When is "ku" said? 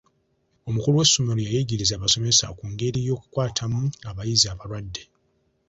2.57-2.65